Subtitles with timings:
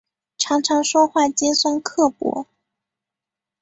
[0.39, 2.47] 常常说话尖酸刻薄